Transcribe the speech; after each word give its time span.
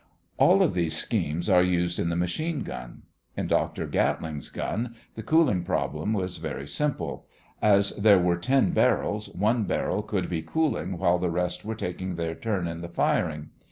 All 0.39 0.63
of 0.63 0.73
these 0.73 0.97
schemes 0.97 1.47
are 1.47 1.61
used 1.61 1.99
in 1.99 2.09
the 2.09 2.15
machine 2.15 2.63
gun. 2.63 3.03
In 3.37 3.45
Dr. 3.45 3.85
Gatling's 3.85 4.49
gun 4.49 4.95
the 5.13 5.21
cooling 5.21 5.63
problem 5.63 6.11
was 6.13 6.37
very 6.37 6.67
simple. 6.67 7.27
As 7.61 7.91
there 7.91 8.17
were 8.17 8.37
ten 8.37 8.71
barrels, 8.71 9.29
one 9.29 9.65
barrel 9.65 10.01
could 10.01 10.27
be 10.27 10.41
cooling 10.41 10.97
while 10.97 11.19
the 11.19 11.29
rest 11.29 11.63
were 11.63 11.75
taking 11.75 12.15
their 12.15 12.33
turn 12.33 12.67
in 12.67 12.81
the 12.81 12.89
firing. 12.89 13.51